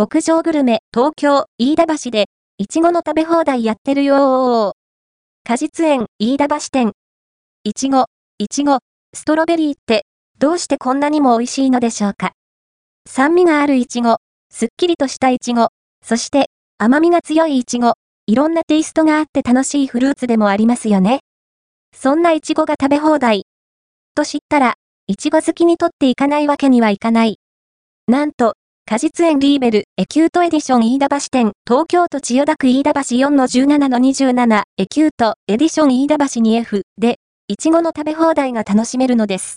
[0.00, 4.72] 極上グルメ、東京、飯田橋で、いちごの食べ放題やってるよー。
[5.46, 6.92] 果実園、飯田橋店。
[7.64, 8.06] いちご、
[8.38, 8.78] いちご、
[9.14, 10.06] ストロベリーって、
[10.38, 12.32] どうしてこんなにも美味しいのでしょうか。
[13.06, 14.16] 酸味があるいちご、
[14.50, 15.68] すっきりとしたいちご、
[16.02, 16.46] そして
[16.78, 17.92] 甘みが強いいちご、
[18.26, 21.20] いろんなテイストがあって楽しいフルーツでもありますよね。
[21.94, 23.44] そんないちごが食べ放題。
[24.14, 24.76] と知ったら、
[25.08, 27.38] いちご好きにとっていかないわけにはいかない。
[28.06, 28.54] なんと、
[28.90, 39.48] 果実園リーベル、エキュートエディション飯田橋店、東京都千代田区飯田橋4-17-27、エキュート、エディション飯田橋 2F で、いちごの食べ放題が楽しめるのです。